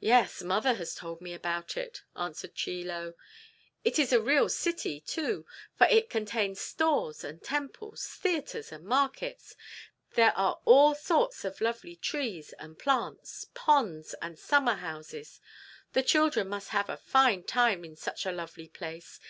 [0.00, 3.14] "Yes, mother has told me about it," answered Chie Lo.
[3.84, 5.46] "It is a real city, too,
[5.76, 9.54] for it contains stores and temples, theatres and markets.
[10.14, 15.40] There are all sorts of lovely trees and plants, ponds and summer houses.
[15.92, 19.20] The children must have a fine time in such a lovely place.